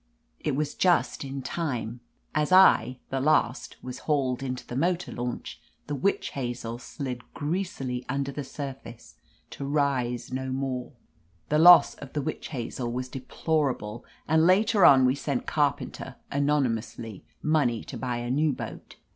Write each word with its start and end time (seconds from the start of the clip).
It 0.39 0.55
was 0.55 0.73
just 0.73 1.23
in 1.23 1.43
time. 1.43 1.99
As 2.33 2.51
I, 2.51 2.97
the 3.11 3.19
last, 3.21 3.75
was 3.83 3.99
315 3.99 4.65
THE 4.65 4.73
AMAZING 4.73 4.93
ADVENTURES 4.95 5.05
hauled 5.05 5.09
into 5.11 5.11
the 5.11 5.11
motor 5.11 5.11
launch, 5.21 5.61
the 5.85 5.93
Witch 5.93 6.29
Hazel 6.31 6.79
slid 6.79 7.33
greasily 7.35 8.03
under 8.09 8.31
the 8.31 8.43
surface, 8.43 9.13
to 9.51 9.63
rise 9.63 10.33
no 10.33 10.49
more. 10.51 10.93
(The 11.49 11.59
loss 11.59 11.93
of 11.93 12.13
the 12.13 12.21
Witch 12.23 12.47
Hazel 12.47 12.91
was 12.91 13.09
deplor 13.09 13.75
able, 13.75 14.03
and 14.27 14.47
later 14.47 14.83
on 14.85 15.05
we 15.05 15.13
sent 15.13 15.45
Carpenter, 15.45 16.15
anony 16.31 16.69
mously, 16.73 17.21
money 17.43 17.83
to 17.83 17.95
buy 17.95 18.17
a 18.17 18.31
new 18.31 18.53
boat. 18.53 18.95